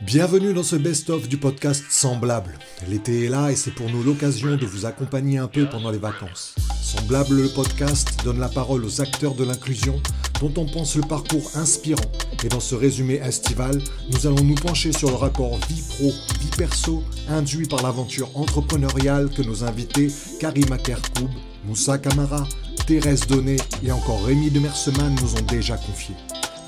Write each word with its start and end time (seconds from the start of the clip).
Bienvenue 0.00 0.54
dans 0.54 0.62
ce 0.62 0.76
best-of 0.76 1.28
du 1.28 1.38
podcast 1.38 1.84
Semblable. 1.90 2.56
L'été 2.88 3.24
est 3.24 3.28
là 3.28 3.50
et 3.50 3.56
c'est 3.56 3.72
pour 3.72 3.90
nous 3.90 4.04
l'occasion 4.04 4.56
de 4.56 4.64
vous 4.64 4.86
accompagner 4.86 5.38
un 5.38 5.48
peu 5.48 5.68
pendant 5.68 5.90
les 5.90 5.98
vacances. 5.98 6.54
Semblable 6.80 7.34
le 7.34 7.48
podcast 7.48 8.16
donne 8.22 8.38
la 8.38 8.48
parole 8.48 8.84
aux 8.84 9.00
acteurs 9.00 9.34
de 9.34 9.42
l'inclusion 9.42 10.00
dont 10.40 10.52
on 10.56 10.66
pense 10.66 10.94
le 10.94 11.02
parcours 11.02 11.50
inspirant. 11.56 12.10
Et 12.44 12.48
dans 12.48 12.60
ce 12.60 12.76
résumé 12.76 13.14
estival, 13.14 13.82
nous 14.12 14.24
allons 14.28 14.44
nous 14.44 14.54
pencher 14.54 14.92
sur 14.92 15.08
le 15.08 15.16
rapport 15.16 15.58
vie 15.68 15.82
pro, 15.88 16.12
vie 16.40 16.56
perso 16.56 17.02
induit 17.28 17.66
par 17.66 17.82
l'aventure 17.82 18.30
entrepreneuriale 18.36 19.28
que 19.30 19.42
nos 19.42 19.64
invités 19.64 20.12
Karima 20.38 20.78
Kerkoub, 20.78 21.28
Moussa 21.64 21.98
Kamara, 21.98 22.46
Thérèse 22.86 23.26
Donné 23.26 23.56
et 23.82 23.90
encore 23.90 24.24
Rémi 24.24 24.52
de 24.52 24.60
Merseman 24.60 25.16
nous 25.20 25.34
ont 25.34 25.46
déjà 25.46 25.76
confié. 25.76 26.14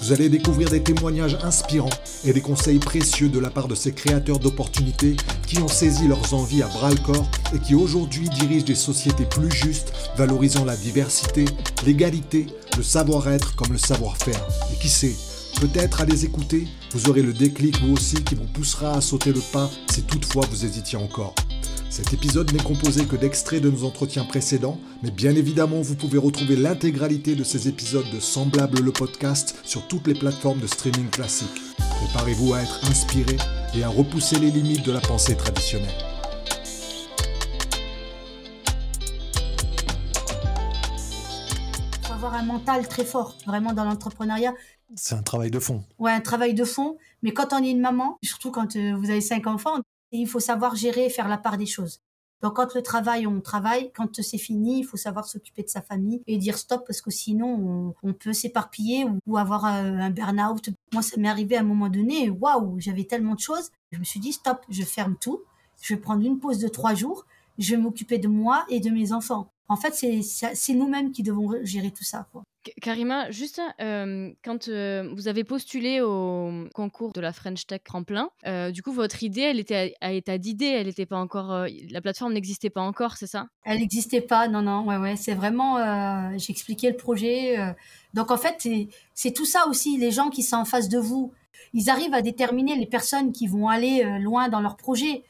Vous 0.02 0.12
allez 0.12 0.30
découvrir 0.30 0.70
des 0.70 0.82
témoignages 0.82 1.36
inspirants 1.42 1.90
et 2.24 2.32
des 2.32 2.40
conseils 2.40 2.78
précieux 2.78 3.28
de 3.28 3.38
la 3.38 3.50
part 3.50 3.68
de 3.68 3.74
ces 3.74 3.92
créateurs 3.92 4.38
d'opportunités 4.38 5.16
qui 5.46 5.58
ont 5.58 5.68
saisi 5.68 6.08
leurs 6.08 6.32
envies 6.32 6.62
à 6.62 6.68
bras 6.68 6.90
le 6.90 6.96
corps 6.96 7.30
et 7.54 7.58
qui 7.58 7.74
aujourd'hui 7.74 8.28
dirigent 8.30 8.64
des 8.64 8.74
sociétés 8.74 9.26
plus 9.26 9.50
justes, 9.50 9.92
valorisant 10.16 10.64
la 10.64 10.76
diversité, 10.76 11.44
l'égalité, 11.84 12.46
le 12.78 12.82
savoir-être 12.82 13.54
comme 13.56 13.72
le 13.72 13.78
savoir-faire. 13.78 14.40
Et 14.72 14.76
qui 14.80 14.88
sait, 14.88 15.14
peut-être 15.60 16.00
à 16.00 16.06
les 16.06 16.24
écouter, 16.24 16.66
vous 16.92 17.10
aurez 17.10 17.22
le 17.22 17.34
déclic 17.34 17.78
vous 17.82 17.92
aussi 17.92 18.24
qui 18.24 18.34
vous 18.34 18.46
poussera 18.46 18.94
à 18.94 19.00
sauter 19.02 19.32
le 19.32 19.40
pas 19.52 19.70
si 19.92 20.02
toutefois 20.02 20.46
vous 20.50 20.64
hésitiez 20.64 20.96
encore. 20.96 21.34
Cet 21.90 22.12
épisode 22.12 22.52
n'est 22.52 22.62
composé 22.62 23.04
que 23.04 23.16
d'extraits 23.16 23.60
de 23.60 23.68
nos 23.68 23.82
entretiens 23.82 24.24
précédents, 24.24 24.78
mais 25.02 25.10
bien 25.10 25.34
évidemment 25.34 25.80
vous 25.80 25.96
pouvez 25.96 26.18
retrouver 26.18 26.54
l'intégralité 26.54 27.34
de 27.34 27.42
ces 27.42 27.66
épisodes 27.66 28.08
de 28.14 28.20
Semblable 28.20 28.78
le 28.78 28.92
podcast 28.92 29.58
sur 29.64 29.88
toutes 29.88 30.06
les 30.06 30.14
plateformes 30.14 30.60
de 30.60 30.68
streaming 30.68 31.10
classiques. 31.10 31.60
Préparez-vous 31.78 32.54
à 32.54 32.60
être 32.60 32.88
inspiré 32.88 33.36
et 33.74 33.82
à 33.82 33.88
repousser 33.88 34.38
les 34.38 34.52
limites 34.52 34.86
de 34.86 34.92
la 34.92 35.00
pensée 35.00 35.36
traditionnelle. 35.36 35.90
Il 41.98 42.06
faut 42.06 42.12
avoir 42.12 42.34
un 42.34 42.44
mental 42.44 42.86
très 42.86 43.04
fort, 43.04 43.36
vraiment 43.48 43.72
dans 43.72 43.84
l'entrepreneuriat. 43.84 44.54
C'est 44.94 45.16
un 45.16 45.22
travail 45.24 45.50
de 45.50 45.58
fond. 45.58 45.82
Ouais, 45.98 46.12
un 46.12 46.20
travail 46.20 46.54
de 46.54 46.64
fond. 46.64 46.98
Mais 47.24 47.32
quand 47.32 47.52
on 47.52 47.64
est 47.64 47.70
une 47.72 47.80
maman, 47.80 48.16
surtout 48.22 48.52
quand 48.52 48.76
euh, 48.76 48.94
vous 48.96 49.10
avez 49.10 49.20
cinq 49.20 49.48
enfants, 49.48 49.78
il 50.12 50.26
faut 50.26 50.40
savoir 50.40 50.76
gérer 50.76 51.06
et 51.06 51.10
faire 51.10 51.28
la 51.28 51.38
part 51.38 51.56
des 51.56 51.66
choses. 51.66 52.00
Donc 52.42 52.56
quand 52.56 52.74
le 52.74 52.82
travail, 52.82 53.26
on 53.26 53.40
travaille. 53.40 53.92
Quand 53.92 54.22
c'est 54.22 54.38
fini, 54.38 54.80
il 54.80 54.84
faut 54.84 54.96
savoir 54.96 55.26
s'occuper 55.26 55.62
de 55.62 55.68
sa 55.68 55.82
famille 55.82 56.22
et 56.26 56.38
dire 56.38 56.56
stop 56.56 56.84
parce 56.86 57.02
que 57.02 57.10
sinon 57.10 57.94
on, 58.02 58.12
peut 58.14 58.32
s'éparpiller 58.32 59.06
ou, 59.26 59.36
avoir 59.36 59.66
un, 59.66 59.98
un 60.00 60.10
burn-out. 60.10 60.70
Moi, 60.92 61.02
ça 61.02 61.18
m'est 61.18 61.28
arrivé 61.28 61.56
à 61.56 61.60
un 61.60 61.64
moment 61.64 61.88
donné. 61.88 62.30
Waouh, 62.30 62.80
j'avais 62.80 63.04
tellement 63.04 63.34
de 63.34 63.40
choses. 63.40 63.70
Je 63.92 63.98
me 63.98 64.04
suis 64.04 64.20
dit 64.20 64.32
stop, 64.32 64.60
je 64.68 64.82
ferme 64.82 65.16
tout. 65.20 65.42
Je 65.82 65.94
vais 65.94 66.00
prendre 66.00 66.24
une 66.24 66.38
pause 66.38 66.58
de 66.58 66.68
trois 66.68 66.94
jours. 66.94 67.26
Je 67.58 67.74
vais 67.74 67.82
m'occuper 67.82 68.18
de 68.18 68.28
moi 68.28 68.64
et 68.70 68.80
de 68.80 68.90
mes 68.90 69.12
enfants. 69.12 69.50
En 69.70 69.76
fait, 69.76 69.94
c'est 69.94 70.74
nous-mêmes 70.74 71.12
qui 71.12 71.22
devons 71.22 71.48
gérer 71.62 71.92
tout 71.92 72.02
ça. 72.02 72.26
Quoi. 72.32 72.42
Karima, 72.82 73.30
juste 73.30 73.60
euh, 73.80 74.32
quand 74.44 74.66
euh, 74.66 75.08
vous 75.14 75.28
avez 75.28 75.44
postulé 75.44 76.00
au 76.00 76.50
concours 76.74 77.12
de 77.12 77.20
la 77.20 77.32
French 77.32 77.68
Tech 77.68 77.82
Tremplin, 77.84 78.30
euh, 78.48 78.72
du 78.72 78.82
coup 78.82 78.90
votre 78.90 79.22
idée, 79.22 79.42
elle 79.42 79.60
était 79.60 79.94
à, 80.00 80.12
état 80.12 80.38
d'idée, 80.38 80.66
elle 80.66 80.88
n'était 80.88 81.06
pas 81.06 81.18
encore, 81.18 81.68
la 81.88 82.00
plateforme 82.00 82.32
n'existait 82.32 82.68
pas 82.68 82.80
encore, 82.80 83.16
c'est 83.16 83.28
ça? 83.28 83.46
Elle 83.62 83.78
n'existait 83.78 84.20
pas, 84.20 84.48
non 84.48 84.62
non, 84.62 84.84
ouais 84.86 84.96
ouais, 84.96 85.14
c'est 85.14 85.34
vraiment, 85.34 85.78
j'ai 86.36 86.50
expliqué 86.50 86.90
le 86.90 86.96
projet. 86.96 87.56
donc 88.12 88.32
en 88.32 88.36
fait, 88.36 88.68
c'est 89.14 89.32
tout 89.32 89.46
ça 89.46 89.68
aussi, 89.68 89.98
les 89.98 90.10
gens 90.10 90.30
qui 90.30 90.42
sont 90.42 90.56
en 90.56 90.64
face 90.64 90.88
de 90.88 90.98
vous, 90.98 91.32
ils 91.74 91.90
arrivent 91.90 92.14
à 92.14 92.22
déterminer 92.22 92.74
les 92.74 92.86
personnes 92.86 93.30
qui 93.30 93.46
vont 93.46 93.68
aller 93.68 94.02
loin 94.18 94.48
dans 94.48 94.60
leur 94.60 94.76
projet. 94.76 95.22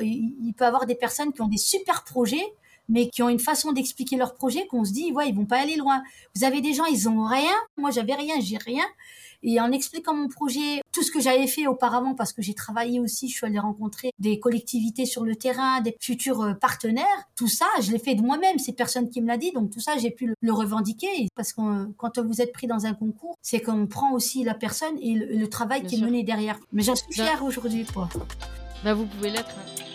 Il 0.00 0.54
peut 0.56 0.64
y 0.64 0.68
avoir 0.68 0.86
des 0.86 0.94
personnes 0.94 1.32
qui 1.32 1.42
ont 1.42 1.48
des 1.48 1.58
super 1.58 2.04
projets 2.04 2.54
mais 2.90 3.08
qui 3.08 3.22
ont 3.22 3.28
une 3.28 3.38
façon 3.38 3.72
d'expliquer 3.72 4.16
leur 4.16 4.34
projet 4.34 4.66
qu'on 4.66 4.84
se 4.84 4.92
dit, 4.92 5.12
ouais, 5.12 5.28
ils 5.28 5.34
vont 5.34 5.46
pas 5.46 5.58
aller 5.58 5.76
loin. 5.76 6.02
Vous 6.34 6.44
avez 6.44 6.60
des 6.60 6.74
gens, 6.74 6.84
ils 6.84 7.08
ont 7.08 7.24
rien. 7.24 7.54
Moi, 7.78 7.90
j'avais 7.90 8.14
rien, 8.14 8.34
j'ai 8.40 8.58
rien. 8.58 8.84
Et 9.42 9.58
en 9.58 9.72
expliquant 9.72 10.12
mon 10.12 10.28
projet, 10.28 10.82
tout 10.92 11.02
ce 11.02 11.10
que 11.10 11.20
j'avais 11.20 11.46
fait 11.46 11.66
auparavant, 11.66 12.14
parce 12.14 12.32
que 12.32 12.42
j'ai 12.42 12.52
travaillé 12.52 13.00
aussi, 13.00 13.28
je 13.28 13.36
suis 13.36 13.46
allée 13.46 13.58
rencontrer 13.58 14.10
des 14.18 14.38
collectivités 14.38 15.06
sur 15.06 15.24
le 15.24 15.34
terrain, 15.34 15.80
des 15.80 15.96
futurs 15.98 16.42
euh, 16.42 16.52
partenaires, 16.52 17.06
tout 17.36 17.48
ça, 17.48 17.66
je 17.80 17.90
l'ai 17.90 17.98
fait 17.98 18.14
de 18.14 18.20
moi-même, 18.20 18.58
c'est 18.58 18.72
personne 18.72 19.08
qui 19.08 19.22
me 19.22 19.28
l'a 19.28 19.38
dit, 19.38 19.52
donc 19.52 19.70
tout 19.70 19.80
ça, 19.80 19.96
j'ai 19.96 20.10
pu 20.10 20.34
le, 20.40 20.52
revendiquer, 20.52 21.28
parce 21.34 21.54
que 21.54 21.86
quand 21.92 22.18
vous 22.18 22.42
êtes 22.42 22.52
pris 22.52 22.66
dans 22.66 22.84
un 22.84 22.92
concours, 22.92 23.38
c'est 23.40 23.62
qu'on 23.62 23.86
prend 23.86 24.12
aussi 24.12 24.44
la 24.44 24.54
personne 24.54 24.98
et 25.00 25.14
le, 25.14 25.48
travail 25.48 25.84
qui 25.84 25.96
est 25.96 26.04
mené 26.04 26.22
derrière. 26.22 26.58
Mais 26.72 26.82
j'en 26.82 26.94
suis 26.94 27.12
fière 27.12 27.42
aujourd'hui, 27.42 27.86
quoi. 27.86 28.08
Bah, 28.84 28.94
vous 28.94 29.06
pouvez 29.06 29.30
l'être. 29.30 29.50
Hein. 29.50 29.89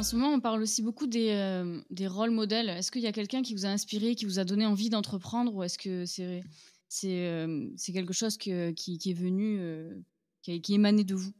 En 0.00 0.02
ce 0.02 0.16
moment, 0.16 0.32
on 0.32 0.40
parle 0.40 0.62
aussi 0.62 0.80
beaucoup 0.80 1.06
des, 1.06 1.28
euh, 1.32 1.78
des 1.90 2.06
rôles 2.06 2.30
modèles. 2.30 2.70
Est-ce 2.70 2.90
qu'il 2.90 3.02
y 3.02 3.06
a 3.06 3.12
quelqu'un 3.12 3.42
qui 3.42 3.52
vous 3.52 3.66
a 3.66 3.68
inspiré, 3.68 4.14
qui 4.14 4.24
vous 4.24 4.38
a 4.38 4.44
donné 4.44 4.64
envie 4.64 4.88
d'entreprendre 4.88 5.54
ou 5.54 5.62
est-ce 5.62 5.76
que 5.76 6.06
c'est 6.06 6.42
c'est 6.88 7.28
euh, 7.28 7.68
quelque 7.84 8.14
chose 8.14 8.38
qui, 8.38 8.50
qui, 8.74 9.10
est 9.10 9.12
venu, 9.12 9.58
euh, 9.60 9.92
qui, 10.40 10.58
qui, 10.62 10.72
est 10.72 10.76
émané 10.76 11.04
de 11.04 11.14
vous? 11.14 11.32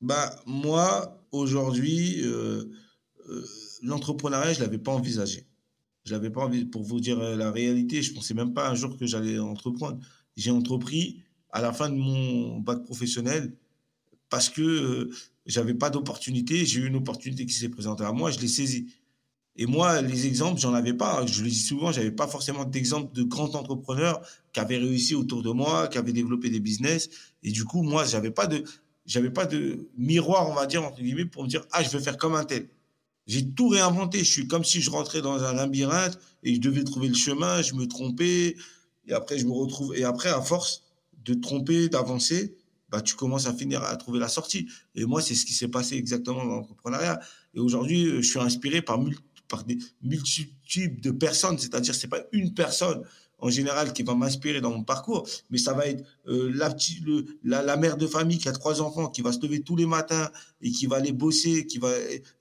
Bah, 0.00 0.34
Moi, 0.46 1.22
aujourd'hui, 1.30 2.22
l'entrepreneuriat, 3.82 4.54
je 4.54 4.60
ne 4.60 4.64
l'avais 4.64 4.78
pas 4.78 4.92
envisagé. 4.92 5.46
Je 6.04 6.14
l'avais 6.14 6.30
pas 6.30 6.40
envie, 6.40 6.64
pour 6.64 6.84
vous 6.84 7.00
dire 7.00 7.18
la 7.18 7.52
réalité, 7.52 8.00
je 8.00 8.12
ne 8.12 8.16
pensais 8.16 8.32
même 8.32 8.54
pas 8.54 8.70
un 8.70 8.74
jour 8.74 8.96
que 8.96 9.04
j'allais 9.04 9.38
entreprendre. 9.38 9.98
J'ai 10.38 10.50
entrepris 10.50 11.20
à 11.50 11.60
la 11.60 11.74
fin 11.74 11.90
de 11.90 11.96
mon 11.96 12.60
bac 12.60 12.82
professionnel 12.82 13.54
parce 14.28 14.48
que 14.48 15.10
j'avais 15.46 15.74
pas 15.74 15.90
d'opportunité. 15.90 16.64
J'ai 16.64 16.80
eu 16.80 16.86
une 16.86 16.96
opportunité 16.96 17.46
qui 17.46 17.54
s'est 17.54 17.68
présentée 17.68 18.04
à 18.04 18.12
moi, 18.12 18.30
je 18.30 18.38
l'ai 18.40 18.48
saisie. 18.48 18.88
Et 19.58 19.66
moi, 19.66 20.02
les 20.02 20.26
exemples, 20.26 20.60
j'en 20.60 20.74
avais 20.74 20.92
pas. 20.92 21.24
Je 21.26 21.42
le 21.42 21.48
dis 21.48 21.58
souvent, 21.58 21.90
j'avais 21.90 22.10
pas 22.10 22.26
forcément 22.26 22.64
d'exemples 22.64 23.14
de 23.14 23.22
grands 23.22 23.54
entrepreneurs 23.54 24.20
qui 24.52 24.60
avaient 24.60 24.76
réussi 24.76 25.14
autour 25.14 25.42
de 25.42 25.50
moi, 25.50 25.88
qui 25.88 25.96
avaient 25.96 26.12
développé 26.12 26.50
des 26.50 26.60
business. 26.60 27.08
Et 27.42 27.50
du 27.50 27.64
coup, 27.64 27.82
moi, 27.82 28.04
j'avais 28.04 28.30
pas 28.30 28.46
de, 28.46 28.64
j'avais 29.06 29.30
pas 29.30 29.46
de 29.46 29.88
miroir, 29.96 30.50
on 30.50 30.54
va 30.54 30.66
dire, 30.66 30.84
entre 30.84 31.00
guillemets, 31.00 31.24
pour 31.24 31.44
me 31.44 31.48
dire, 31.48 31.64
ah, 31.72 31.82
je 31.82 31.88
veux 31.88 32.00
faire 32.00 32.18
comme 32.18 32.34
un 32.34 32.44
tel. 32.44 32.68
J'ai 33.26 33.48
tout 33.48 33.68
réinventé. 33.68 34.18
Je 34.18 34.30
suis 34.30 34.46
comme 34.46 34.64
si 34.64 34.82
je 34.82 34.90
rentrais 34.90 35.22
dans 35.22 35.42
un 35.42 35.54
labyrinthe 35.54 36.18
et 36.42 36.54
je 36.54 36.60
devais 36.60 36.84
trouver 36.84 37.08
le 37.08 37.14
chemin, 37.14 37.62
je 37.62 37.74
me 37.74 37.86
trompais. 37.86 38.56
Et 39.08 39.12
après, 39.12 39.38
je 39.38 39.46
me 39.46 39.52
retrouve, 39.52 39.96
et 39.96 40.04
après, 40.04 40.28
à 40.28 40.42
force 40.42 40.82
de 41.24 41.34
tromper, 41.34 41.88
d'avancer, 41.88 42.56
bah, 42.96 43.02
tu 43.02 43.14
commences 43.14 43.46
à 43.46 43.52
finir 43.52 43.82
à 43.82 43.94
trouver 43.96 44.18
la 44.18 44.28
sortie. 44.28 44.66
Et 44.94 45.04
moi, 45.04 45.20
c'est 45.20 45.34
ce 45.34 45.44
qui 45.44 45.52
s'est 45.52 45.68
passé 45.68 45.96
exactement 45.96 46.46
dans 46.46 46.56
l'entrepreneuriat. 46.56 47.20
Et 47.54 47.60
aujourd'hui, 47.60 48.06
euh, 48.06 48.22
je 48.22 48.26
suis 48.26 48.38
inspiré 48.38 48.80
par, 48.80 48.98
par 49.48 49.64
des 49.64 49.76
multitudes 50.02 51.02
de 51.02 51.10
personnes, 51.10 51.58
c'est-à-dire, 51.58 51.94
c'est 51.94 52.08
pas 52.08 52.22
une 52.32 52.54
personne 52.54 53.02
en 53.38 53.50
général 53.50 53.92
qui 53.92 54.02
va 54.02 54.14
m'inspirer 54.14 54.60
dans 54.60 54.70
mon 54.70 54.82
parcours, 54.82 55.28
mais 55.50 55.58
ça 55.58 55.74
va 55.74 55.86
être 55.86 56.04
euh, 56.26 56.50
la, 56.54 56.74
le, 57.04 57.26
la, 57.44 57.76
mère 57.76 57.96
de 57.96 58.06
famille 58.06 58.38
qui 58.38 58.48
a 58.48 58.52
trois 58.52 58.80
enfants, 58.80 59.08
qui 59.08 59.20
va 59.20 59.32
se 59.32 59.40
lever 59.40 59.60
tous 59.60 59.76
les 59.76 59.86
matins 59.86 60.30
et 60.62 60.70
qui 60.70 60.86
va 60.86 60.96
aller 60.96 61.12
bosser, 61.12 61.66
qui 61.66 61.78
va 61.78 61.90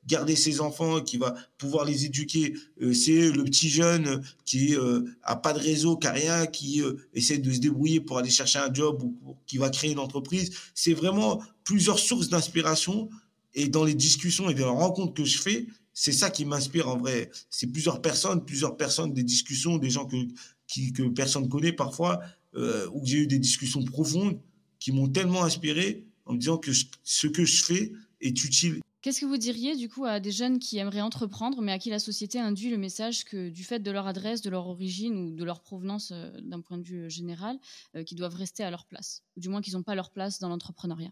garder 0.07 0.35
ses 0.35 0.61
enfants, 0.61 1.01
qui 1.01 1.17
va 1.17 1.35
pouvoir 1.57 1.85
les 1.85 2.05
éduquer. 2.05 2.55
Euh, 2.81 2.93
c'est 2.93 3.31
le 3.31 3.43
petit 3.43 3.69
jeune 3.69 4.21
qui 4.45 4.75
euh, 4.75 5.01
a 5.23 5.35
pas 5.35 5.53
de 5.53 5.59
réseau, 5.59 5.97
qui 5.97 6.07
a 6.07 6.11
rien, 6.11 6.45
qui 6.45 6.81
euh, 6.81 6.93
essaie 7.13 7.37
de 7.37 7.51
se 7.51 7.59
débrouiller 7.59 7.99
pour 7.99 8.17
aller 8.17 8.29
chercher 8.29 8.59
un 8.59 8.73
job 8.73 9.03
ou 9.03 9.35
qui 9.45 9.57
va 9.57 9.69
créer 9.69 9.91
une 9.91 9.99
entreprise. 9.99 10.51
C'est 10.73 10.93
vraiment 10.93 11.41
plusieurs 11.63 11.99
sources 11.99 12.29
d'inspiration 12.29 13.09
et 13.53 13.67
dans 13.67 13.83
les 13.83 13.95
discussions 13.95 14.49
et 14.49 14.53
dans 14.53 14.71
les 14.71 14.79
rencontres 14.79 15.13
que 15.13 15.25
je 15.25 15.37
fais, 15.37 15.67
c'est 15.93 16.11
ça 16.11 16.29
qui 16.29 16.43
m'inspire 16.43 16.89
en 16.89 16.97
vrai. 16.97 17.31
C'est 17.49 17.67
plusieurs 17.67 18.01
personnes, 18.01 18.43
plusieurs 18.43 18.75
personnes, 18.75 19.13
des 19.13 19.23
discussions, 19.23 19.77
des 19.77 19.89
gens 19.89 20.05
que, 20.05 20.17
qui, 20.67 20.93
que 20.93 21.03
personne 21.03 21.43
ne 21.43 21.49
connaît 21.49 21.73
parfois, 21.73 22.21
euh, 22.55 22.87
où 22.93 23.05
j'ai 23.05 23.17
eu 23.17 23.27
des 23.27 23.39
discussions 23.39 23.83
profondes 23.83 24.39
qui 24.79 24.91
m'ont 24.91 25.07
tellement 25.07 25.43
inspiré 25.43 26.07
en 26.25 26.33
me 26.33 26.39
disant 26.39 26.57
que 26.57 26.71
ce 27.03 27.27
que 27.27 27.45
je 27.45 27.63
fais 27.63 27.91
est 28.21 28.43
utile. 28.43 28.81
Qu'est-ce 29.01 29.21
que 29.21 29.25
vous 29.27 29.37
diriez 29.37 29.75
du 29.75 29.87
coup 29.87 30.05
à 30.05 30.19
des 30.19 30.31
jeunes 30.31 30.57
qui 30.57 30.79
aimeraient 30.79 31.01
entreprendre, 31.01 31.61
mais 31.61 31.71
à 31.71 31.77
qui 31.77 31.91
la 31.91 31.99
société 31.99 32.39
induit 32.39 32.71
le 32.71 32.77
message 32.77 33.23
que 33.23 33.49
du 33.49 33.63
fait 33.63 33.79
de 33.79 33.91
leur 33.91 34.07
adresse, 34.07 34.41
de 34.41 34.49
leur 34.49 34.67
origine 34.67 35.15
ou 35.15 35.35
de 35.35 35.43
leur 35.43 35.61
provenance 35.61 36.11
euh, 36.11 36.31
d'un 36.41 36.59
point 36.59 36.79
de 36.79 36.83
vue 36.83 37.07
général, 37.07 37.59
euh, 37.95 38.03
qu'ils 38.03 38.17
doivent 38.17 38.33
rester 38.33 38.63
à 38.63 38.71
leur 38.71 38.85
place, 38.85 39.21
ou 39.37 39.41
du 39.41 39.49
moins 39.49 39.61
qu'ils 39.61 39.73
n'ont 39.73 39.83
pas 39.83 39.93
leur 39.93 40.09
place 40.09 40.39
dans 40.39 40.49
l'entrepreneuriat? 40.49 41.11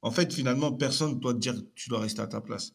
En 0.00 0.10
fait, 0.10 0.32
finalement, 0.32 0.72
personne 0.72 1.16
ne 1.16 1.20
doit 1.20 1.34
te 1.34 1.38
dire 1.38 1.54
que 1.54 1.68
tu 1.74 1.90
dois 1.90 2.00
rester 2.00 2.22
à 2.22 2.26
ta 2.26 2.40
place. 2.40 2.72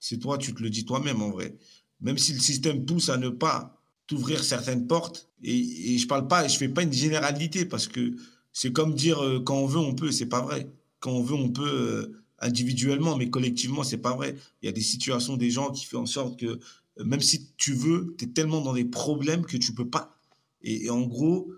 C'est 0.00 0.18
toi, 0.18 0.38
tu 0.38 0.54
te 0.54 0.62
le 0.62 0.70
dis 0.70 0.86
toi-même 0.86 1.20
en 1.20 1.30
vrai. 1.30 1.54
Même 2.00 2.16
si 2.16 2.32
le 2.32 2.40
système 2.40 2.86
pousse 2.86 3.10
à 3.10 3.18
ne 3.18 3.28
pas 3.28 3.75
t'ouvrir 4.06 4.44
certaines 4.44 4.86
portes. 4.86 5.28
Et, 5.42 5.94
et 5.94 5.98
je 5.98 6.06
parle 6.06 6.28
pas, 6.28 6.46
je 6.48 6.56
fais 6.56 6.68
pas 6.68 6.82
une 6.82 6.92
généralité 6.92 7.64
parce 7.64 7.88
que 7.88 8.14
c'est 8.58 8.72
comme 8.72 8.94
dire 8.94 9.22
euh, 9.22 9.38
quand 9.38 9.58
on 9.58 9.66
veut, 9.66 9.78
on 9.78 9.94
peut. 9.94 10.10
C'est 10.10 10.30
pas 10.30 10.40
vrai. 10.40 10.66
Quand 10.98 11.10
on 11.10 11.22
veut, 11.22 11.34
on 11.34 11.50
peut 11.50 11.68
euh, 11.68 12.22
individuellement, 12.38 13.14
mais 13.14 13.28
collectivement, 13.28 13.84
c'est 13.84 13.98
pas 13.98 14.14
vrai. 14.14 14.34
Il 14.62 14.66
y 14.66 14.68
a 14.70 14.72
des 14.72 14.80
situations, 14.80 15.36
des 15.36 15.50
gens 15.50 15.70
qui 15.72 15.84
font 15.84 15.98
en 15.98 16.06
sorte 16.06 16.40
que 16.40 16.46
euh, 16.46 16.58
même 17.04 17.20
si 17.20 17.50
tu 17.58 17.74
veux, 17.74 18.14
tu 18.16 18.24
es 18.24 18.28
tellement 18.28 18.62
dans 18.62 18.72
des 18.72 18.86
problèmes 18.86 19.44
que 19.44 19.58
tu 19.58 19.74
peux 19.74 19.90
pas. 19.90 20.18
Et, 20.62 20.88
en 20.88 21.02
gros, 21.02 21.52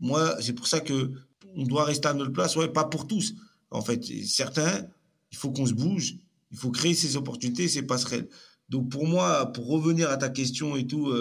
moi, 0.00 0.36
c'est 0.42 0.54
pour 0.54 0.66
ça 0.66 0.80
que 0.80 1.12
on 1.54 1.62
doit 1.62 1.84
rester 1.84 2.08
à 2.08 2.14
notre 2.14 2.32
place. 2.32 2.56
Ouais, 2.56 2.66
pas 2.66 2.82
pour 2.82 3.06
tous. 3.06 3.34
En 3.70 3.80
fait, 3.80 4.04
certains, 4.26 4.88
il 5.30 5.38
faut 5.38 5.52
qu'on 5.52 5.66
se 5.66 5.72
bouge. 5.72 6.16
Il 6.50 6.58
faut 6.58 6.72
créer 6.72 6.94
ces 6.94 7.16
opportunités, 7.16 7.68
ces 7.68 7.82
passerelles. 7.82 8.28
Donc 8.70 8.88
pour 8.88 9.06
moi, 9.06 9.52
pour 9.52 9.68
revenir 9.68 10.10
à 10.10 10.16
ta 10.16 10.30
question 10.30 10.74
et 10.74 10.84
tout, 10.84 11.14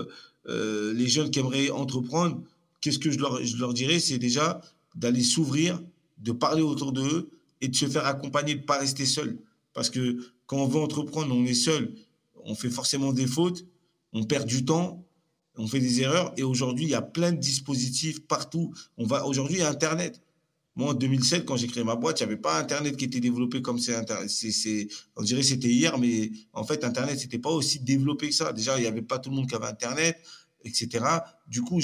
euh, 0.48 0.94
les 0.94 1.08
jeunes 1.08 1.32
qui 1.32 1.40
aimeraient 1.40 1.70
entreprendre, 1.70 2.42
qu'est-ce 2.82 3.00
que 3.00 3.12
je 3.12 3.20
leur, 3.20 3.44
je 3.44 3.58
leur 3.58 3.74
dirais 3.74 4.00
C'est 4.00 4.18
déjà 4.18 4.62
d'aller 4.96 5.24
s'ouvrir, 5.24 5.82
de 6.20 6.32
parler 6.32 6.62
autour 6.62 6.92
d'eux 6.92 7.30
et 7.62 7.68
de 7.68 7.76
se 7.76 7.86
faire 7.88 8.06
accompagner, 8.06 8.56
de 8.56 8.62
ne 8.62 8.66
pas 8.66 8.80
rester 8.80 9.06
seul. 9.06 9.38
Parce 9.74 9.90
que 9.90 10.18
quand 10.46 10.58
on 10.58 10.68
veut 10.68 10.80
entreprendre, 10.80 11.34
on 11.36 11.46
est 11.46 11.54
seul, 11.54 11.94
on 12.46 12.56
fait 12.56 12.70
forcément 12.70 13.14
des 13.14 13.28
fautes, 13.28 13.66
on 14.12 14.24
perd 14.24 14.48
du 14.48 14.66
temps, 14.66 15.04
on 15.58 15.68
fait 15.68 15.80
des 15.80 16.02
erreurs. 16.02 16.34
Et 16.38 16.44
aujourd'hui, 16.44 16.86
il 16.86 16.90
y 16.90 16.96
a 16.96 17.02
plein 17.02 17.32
de 17.32 17.40
dispositifs 17.40 18.26
partout. 18.28 18.74
On 18.98 19.06
va 19.06 19.26
aujourd'hui, 19.26 19.58
il 19.58 19.60
y 19.60 19.64
a 19.64 19.70
Internet. 19.70 20.22
Moi, 20.76 20.90
en 20.90 20.94
2007, 20.94 21.46
quand 21.46 21.56
j'ai 21.56 21.68
créé 21.68 21.84
ma 21.84 21.96
boîte, 21.96 22.20
il 22.20 22.26
n'y 22.26 22.34
avait 22.34 22.42
pas 22.42 22.58
Internet 22.58 22.98
qui 22.98 23.06
était 23.06 23.20
développé 23.20 23.62
comme 23.62 23.78
c'est 23.78 23.96
on 25.16 25.22
dirait 25.22 25.44
c'était 25.44 25.68
hier, 25.68 25.98
mais 26.00 26.32
en 26.52 26.64
fait, 26.64 26.84
Internet, 26.84 27.20
c'était 27.20 27.38
pas 27.38 27.52
aussi 27.52 27.80
développé 27.80 28.30
que 28.30 28.36
ça. 28.36 28.52
Déjà, 28.54 28.78
il 28.78 28.82
n'y 28.82 28.88
avait 28.88 29.04
pas 29.04 29.20
tout 29.20 29.30
le 29.30 29.36
monde 29.36 29.48
qui 29.48 29.56
avait 29.56 29.68
Internet, 29.68 30.18
etc. 30.64 31.06
Du 31.48 31.62
coup, 31.62 31.80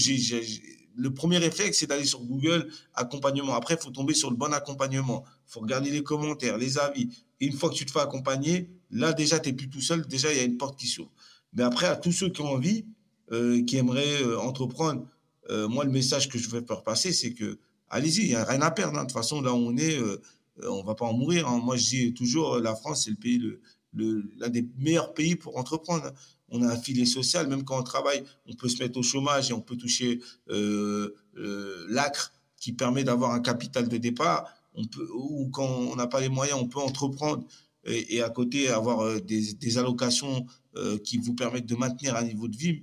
le 0.96 1.14
premier 1.14 1.38
réflexe, 1.38 1.78
c'est 1.78 1.88
d'aller 1.88 2.06
sur 2.06 2.24
Google, 2.24 2.68
accompagnement. 2.96 3.54
Après, 3.54 3.76
il 3.76 3.82
faut 3.82 3.92
tomber 3.92 4.16
sur 4.16 4.32
le 4.32 4.36
bon 4.36 4.52
accompagnement. 4.54 5.24
Il 5.48 5.54
faut 5.54 5.60
regarder 5.60 5.92
les 5.92 6.04
commentaires, 6.04 6.58
les 6.58 6.80
avis. 6.80 7.10
Et 7.40 7.46
une 7.46 7.54
fois 7.54 7.70
que 7.70 7.76
tu 7.76 7.86
te 7.86 7.92
fais 7.92 8.00
accompagner, 8.00 8.70
là, 8.90 9.14
déjà, 9.14 9.40
tu 9.40 9.50
n'es 9.50 9.56
plus 9.56 9.70
tout 9.70 9.82
seul. 9.82 10.08
Déjà, 10.08 10.32
il 10.32 10.38
y 10.38 10.42
a 10.42 10.44
une 10.44 10.58
porte 10.58 10.80
qui 10.80 10.88
s'ouvre. 10.88 11.12
Mais 11.54 11.64
après, 11.64 11.86
à 11.86 11.96
tous 11.96 12.12
ceux 12.12 12.30
qui 12.30 12.42
ont 12.42 12.50
envie, 12.50 12.86
euh, 13.32 13.64
qui 13.64 13.78
aimeraient 13.78 14.24
euh, 14.24 14.40
entreprendre, 14.40 15.06
euh, 15.50 15.68
moi, 15.68 15.86
le 15.86 15.92
message 15.92 16.28
que 16.30 16.38
je 16.38 16.50
veux 16.50 16.64
faire 16.68 16.84
passer, 16.84 17.14
c'est 17.14 17.34
que 17.34 17.60
allez-y, 17.90 18.24
il 18.24 18.30
n'y 18.30 18.36
a 18.36 18.44
rien 18.44 18.62
à 18.62 18.72
perdre. 18.72 18.98
Hein. 18.98 19.04
De 19.04 19.08
toute 19.08 19.18
façon, 19.18 19.42
là 19.42 19.54
où 19.54 19.58
on 19.58 19.78
est, 19.78 19.98
euh, 19.98 20.22
euh, 20.62 20.70
on 20.70 20.82
ne 20.82 20.86
va 20.86 20.96
pas 20.96 21.06
en 21.06 21.14
mourir. 21.14 21.48
Hein. 21.48 21.60
Moi, 21.64 21.78
je 21.78 21.90
dis 21.90 22.14
toujours, 22.14 22.56
euh, 22.56 22.62
la 22.62 22.76
France, 22.76 23.06
c'est 23.06 23.10
le 23.12 23.16
pays, 23.16 23.42
l'un 23.94 24.50
des 24.50 24.68
meilleurs 24.78 25.14
pays 25.14 25.36
pour 25.36 25.58
entreprendre. 25.58 26.06
Hein. 26.06 26.14
On 26.50 26.64
a 26.64 26.68
un 26.68 26.78
filet 26.78 27.06
social, 27.06 27.48
même 27.48 27.64
quand 27.64 27.80
on 27.80 27.84
travaille, 27.84 28.24
on 28.48 28.54
peut 28.54 28.70
se 28.70 28.82
mettre 28.82 28.98
au 28.98 29.04
chômage 29.04 29.52
et 29.52 29.54
on 29.54 29.62
peut 29.62 29.78
toucher 29.78 30.20
l'ACRE 30.48 32.32
qui 32.58 32.74
permet 32.74 33.04
d'avoir 33.04 33.34
un 33.34 33.40
capital 33.40 33.88
de 33.88 33.98
départ. 33.98 34.52
On 34.74 34.84
peut, 34.86 35.08
ou 35.14 35.50
quand 35.50 35.68
on 35.68 35.96
n'a 35.96 36.08
pas 36.08 36.22
les 36.22 36.30
moyens, 36.30 36.60
on 36.60 36.68
peut 36.68 36.80
entreprendre 36.80 37.46
et, 37.86 38.24
à 38.24 38.32
côté 38.32 38.68
avoir 38.70 39.22
des 39.22 39.78
allocations 39.78 40.48
qui 41.04 41.20
vous 41.20 41.36
permettent 41.36 41.68
de 41.68 41.76
maintenir 41.76 42.16
un 42.16 42.24
niveau 42.24 42.48
de 42.48 42.58
vie 42.58 42.82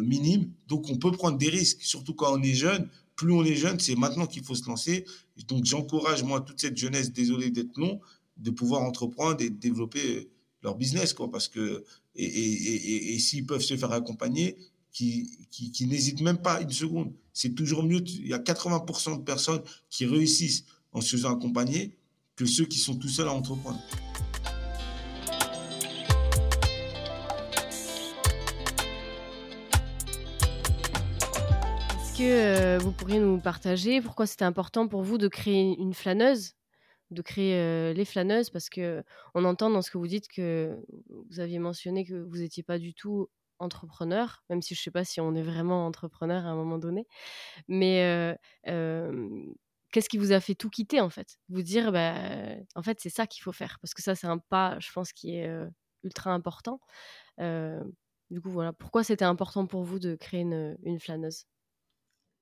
minime. 0.00 0.50
Donc 0.66 0.88
on 0.88 0.96
peut 0.96 1.12
prendre 1.12 1.36
des 1.36 1.50
risques, 1.50 1.82
surtout 1.82 2.14
quand 2.14 2.34
on 2.34 2.42
est 2.42 2.54
jeune 2.54 2.88
plus 3.16 3.32
on 3.32 3.44
est 3.44 3.54
jeune, 3.54 3.78
c'est 3.80 3.96
maintenant 3.96 4.26
qu'il 4.26 4.44
faut 4.44 4.54
se 4.54 4.66
lancer. 4.66 5.04
Donc 5.48 5.64
j'encourage 5.64 6.22
moi 6.22 6.40
toute 6.40 6.60
cette 6.60 6.76
jeunesse, 6.76 7.12
désolé 7.12 7.50
d'être 7.50 7.76
long, 7.76 8.00
de 8.36 8.50
pouvoir 8.50 8.82
entreprendre 8.82 9.40
et 9.40 9.50
développer 9.50 10.30
leur 10.62 10.76
business, 10.76 11.12
quoi, 11.12 11.30
parce 11.30 11.48
que 11.48 11.84
et, 12.16 12.24
et, 12.24 13.14
et, 13.14 13.18
s'ils 13.18 13.44
peuvent 13.44 13.60
se 13.60 13.76
faire 13.76 13.92
accompagner, 13.92 14.56
qui, 14.92 15.48
qui 15.50 15.86
n'hésitent 15.86 16.20
même 16.20 16.38
pas 16.38 16.60
une 16.60 16.70
seconde. 16.70 17.12
C'est 17.32 17.54
toujours 17.54 17.82
mieux. 17.82 18.00
Il 18.06 18.28
y 18.28 18.32
a 18.32 18.38
80% 18.38 19.18
de 19.18 19.22
personnes 19.24 19.60
qui 19.90 20.06
réussissent 20.06 20.64
en 20.92 21.00
se 21.00 21.16
faisant 21.16 21.36
accompagner 21.36 21.96
que 22.36 22.46
ceux 22.46 22.64
qui 22.64 22.78
sont 22.78 22.94
tout 22.94 23.08
seuls 23.08 23.28
à 23.28 23.32
entreprendre. 23.32 23.80
Que 32.16 32.22
euh, 32.22 32.78
vous 32.78 32.92
pourriez 32.92 33.18
nous 33.18 33.40
partager 33.40 34.00
pourquoi 34.00 34.26
c'était 34.26 34.44
important 34.44 34.86
pour 34.86 35.02
vous 35.02 35.18
de 35.18 35.26
créer 35.26 35.76
une 35.78 35.94
flâneuse, 35.94 36.52
de 37.10 37.22
créer 37.22 37.56
euh, 37.56 37.92
les 37.92 38.04
flâneuses 38.04 38.50
Parce 38.50 38.68
que 38.68 39.02
on 39.34 39.44
entend 39.44 39.68
dans 39.68 39.82
ce 39.82 39.90
que 39.90 39.98
vous 39.98 40.06
dites 40.06 40.28
que 40.28 40.78
vous 41.08 41.40
aviez 41.40 41.58
mentionné 41.58 42.04
que 42.04 42.14
vous 42.14 42.38
n'étiez 42.38 42.62
pas 42.62 42.78
du 42.78 42.94
tout 42.94 43.28
entrepreneur, 43.58 44.44
même 44.48 44.62
si 44.62 44.76
je 44.76 44.80
ne 44.80 44.84
sais 44.84 44.90
pas 44.92 45.04
si 45.04 45.20
on 45.20 45.34
est 45.34 45.42
vraiment 45.42 45.86
entrepreneur 45.86 46.46
à 46.46 46.50
un 46.50 46.54
moment 46.54 46.78
donné. 46.78 47.08
Mais 47.66 48.36
euh, 48.68 49.52
qu'est-ce 49.90 50.08
qui 50.08 50.18
vous 50.18 50.32
a 50.32 50.38
fait 50.38 50.54
tout 50.54 50.70
quitter 50.70 51.00
en 51.00 51.10
fait? 51.10 51.38
Vous 51.48 51.62
dire, 51.62 51.90
bah, 51.90 52.14
en 52.76 52.82
fait, 52.82 52.98
c'est 53.00 53.10
ça 53.10 53.26
qu'il 53.26 53.42
faut 53.42 53.52
faire. 53.52 53.78
Parce 53.80 53.92
que 53.92 54.02
ça, 54.02 54.14
c'est 54.14 54.28
un 54.28 54.38
pas, 54.38 54.78
je 54.78 54.92
pense, 54.92 55.12
qui 55.12 55.36
est 55.36 55.50
ultra 56.04 56.30
important. 56.32 56.80
du 57.38 58.40
coup, 58.40 58.50
voilà, 58.50 58.72
pourquoi 58.72 59.02
c'était 59.02 59.24
important 59.24 59.66
pour 59.66 59.82
vous 59.82 59.98
de 59.98 60.14
créer 60.14 60.42
une, 60.42 60.76
une 60.84 61.00
flâneuse 61.00 61.46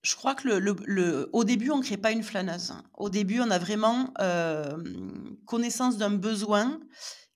je 0.03 0.17
crois 0.17 0.35
que 0.35 0.49
le, 0.49 1.31
au 1.33 1.45
début, 1.45 1.71
on 1.71 1.79
ne 1.79 1.83
crée 1.83 1.97
pas 1.97 2.11
une 2.11 2.23
flâneuse. 2.23 2.75
Au 2.95 3.09
début, 3.09 3.41
on 3.41 3.51
a 3.51 3.59
vraiment 3.59 4.13
connaissance 5.47 5.97
d'un 5.97 6.11
besoin 6.11 6.81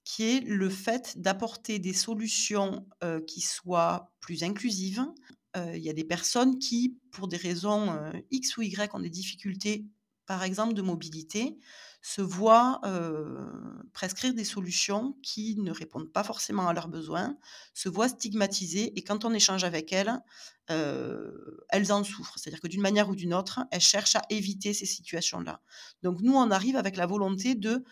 qui 0.04 0.24
est 0.24 0.40
le 0.40 0.68
fait 0.68 1.20
d'apporter 1.20 1.78
des 1.78 1.92
solutions 1.92 2.86
qui 3.26 3.40
soient 3.40 4.12
plus 4.20 4.42
inclusives. 4.42 5.04
Il 5.56 5.78
y 5.82 5.90
a 5.90 5.92
des 5.92 6.04
personnes 6.04 6.58
qui, 6.58 6.98
pour 7.12 7.28
des 7.28 7.36
raisons 7.36 7.96
X 8.30 8.56
ou 8.56 8.62
Y, 8.62 8.94
ont 8.94 9.00
des 9.00 9.10
difficultés, 9.10 9.86
par 10.26 10.42
exemple 10.42 10.74
de 10.74 10.82
mobilité, 10.82 11.58
se 12.06 12.22
voient 12.22 12.80
prescrire 13.92 14.32
des 14.32 14.44
solutions 14.44 15.16
qui 15.24 15.56
ne 15.56 15.72
répondent 15.72 16.12
pas 16.12 16.22
forcément 16.22 16.68
à 16.68 16.72
leurs 16.72 16.86
besoins, 16.86 17.36
se 17.74 17.88
voient 17.88 18.08
stigmatisées 18.08 18.96
et 18.96 19.02
quand 19.02 19.24
on 19.24 19.34
échange 19.34 19.64
avec 19.64 19.92
elles, 19.92 20.16
elles 20.68 21.92
en 21.92 22.04
souffrent. 22.04 22.38
C'est-à-dire 22.38 22.60
que 22.60 22.68
d'une 22.68 22.80
manière 22.80 23.08
ou 23.08 23.16
d'une 23.16 23.34
autre, 23.34 23.58
elles 23.72 23.80
cherchent 23.80 24.14
à 24.14 24.22
éviter 24.30 24.72
ces 24.72 24.86
situations-là. 24.86 25.60
Donc 26.04 26.20
nous, 26.20 26.36
on 26.36 26.52
arrive 26.52 26.76
avec 26.76 26.96
la 26.96 27.06
volonté 27.06 27.56
de 27.56 27.82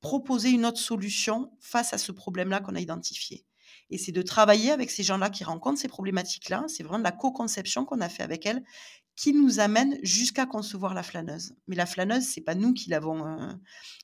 proposer 0.00 0.50
une 0.50 0.66
autre 0.66 0.80
solution 0.80 1.52
face 1.60 1.92
à 1.92 1.98
ce 1.98 2.10
problème-là 2.10 2.58
qu'on 2.58 2.74
a 2.74 2.80
identifié. 2.80 3.46
Et 3.88 3.98
c'est 3.98 4.10
de 4.10 4.22
travailler 4.22 4.72
avec 4.72 4.90
ces 4.90 5.04
gens-là 5.04 5.30
qui 5.30 5.44
rencontrent 5.44 5.80
ces 5.80 5.86
problématiques-là. 5.86 6.64
C'est 6.66 6.82
vraiment 6.82 6.98
de 6.98 7.04
la 7.04 7.12
co-conception 7.12 7.84
qu'on 7.84 8.00
a 8.00 8.08
fait 8.08 8.24
avec 8.24 8.46
elles 8.46 8.64
qui 9.16 9.32
nous 9.32 9.60
amène 9.60 9.98
jusqu'à 10.02 10.46
concevoir 10.46 10.94
la 10.94 11.02
flâneuse. 11.02 11.54
Mais 11.68 11.76
la 11.76 11.86
flâneuse, 11.86 12.24
c'est 12.24 12.40
pas 12.40 12.54
nous 12.54 12.72
qui 12.72 12.90
l'avons 12.90 13.26
euh, 13.26 13.52